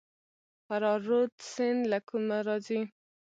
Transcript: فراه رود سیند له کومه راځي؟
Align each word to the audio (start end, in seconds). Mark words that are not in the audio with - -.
فراه 0.65 0.99
رود 1.07 1.33
سیند 1.53 1.81
له 1.91 1.99
کومه 2.09 2.37
راځي؟ 2.47 2.79